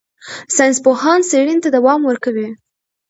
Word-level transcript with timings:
ساینسپوهان 0.55 1.19
څېړنې 1.29 1.61
ته 1.63 1.69
دوام 1.77 2.01
ورکوي. 2.05 2.47